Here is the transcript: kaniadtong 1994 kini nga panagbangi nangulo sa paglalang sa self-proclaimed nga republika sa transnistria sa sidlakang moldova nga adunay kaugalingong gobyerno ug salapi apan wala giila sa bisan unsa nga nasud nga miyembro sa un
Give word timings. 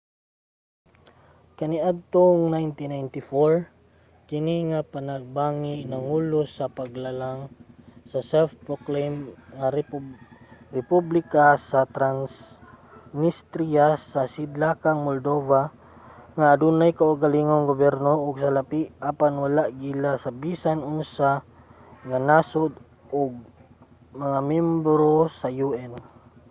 kaniadtong 1.57 2.37
1994 2.53 4.27
kini 4.29 4.55
nga 4.69 4.81
panagbangi 4.93 5.75
nangulo 5.91 6.41
sa 6.57 6.65
paglalang 6.77 7.39
sa 8.11 8.19
self-proclaimed 8.31 9.23
nga 9.57 9.67
republika 10.77 11.45
sa 11.69 11.81
transnistria 11.95 13.87
sa 14.11 14.21
sidlakang 14.33 14.99
moldova 15.07 15.61
nga 16.37 16.45
adunay 16.53 16.91
kaugalingong 16.99 17.65
gobyerno 17.71 18.13
ug 18.25 18.35
salapi 18.43 18.81
apan 19.09 19.33
wala 19.43 19.63
giila 19.81 20.11
sa 20.23 20.29
bisan 20.41 20.79
unsa 20.93 21.31
nga 22.07 22.17
nasud 22.27 22.73
nga 24.33 24.41
miyembro 24.51 25.11
sa 25.39 25.47
un 25.67 25.93